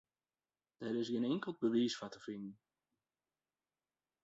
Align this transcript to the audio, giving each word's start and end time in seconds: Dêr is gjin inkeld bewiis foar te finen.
Dêr 0.79 0.95
is 1.01 1.09
gjin 1.11 1.29
inkeld 1.31 1.57
bewiis 1.61 1.95
foar 1.97 2.11
te 2.13 2.19
finen. 2.25 2.55